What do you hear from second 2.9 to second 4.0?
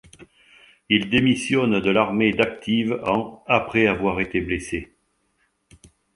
en après